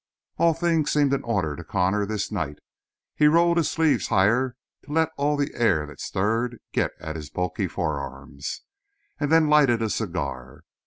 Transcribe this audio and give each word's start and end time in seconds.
All 0.39 0.55
things 0.55 0.89
seemed 0.91 1.13
in 1.13 1.21
order 1.21 1.55
to 1.55 1.63
Connor, 1.63 2.07
this 2.07 2.31
night. 2.31 2.57
He 3.15 3.27
rolled 3.27 3.57
his 3.57 3.69
sleeves 3.69 4.07
higher 4.07 4.55
to 4.83 4.91
let 4.91 5.09
all 5.15 5.37
the 5.37 5.51
air 5.53 5.85
that 5.85 6.01
stirred 6.01 6.57
get 6.71 6.93
at 6.99 7.15
his 7.15 7.29
bulky 7.29 7.67
forearms, 7.67 8.61
and 9.19 9.31
then 9.31 9.47
lighted 9.47 9.83
a 9.83 9.91
cigar. 9.91 10.61